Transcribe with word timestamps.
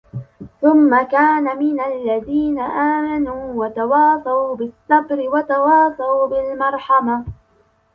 ثم 0.61 1.01
كان 1.11 1.59
من 1.59 1.79
الذين 1.81 2.59
آمنوا 2.59 3.65
وتواصوا 3.65 4.55
بالصبر 4.55 5.29
وتواصوا 5.35 6.27
بالمرحمة 6.27 7.25